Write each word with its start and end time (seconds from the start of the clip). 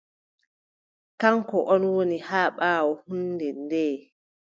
Kaŋko 1.19 1.57
ɗon 1.67 1.83
woni 1.93 2.17
haa 2.29 2.49
ɓaawo 2.57 2.91
hunnde 3.03 3.47
nde. 3.63 3.81